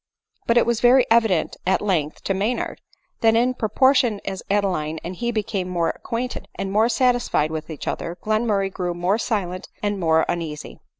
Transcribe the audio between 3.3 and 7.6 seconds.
in proportion as Adeline and he became more acquainted and more satisfied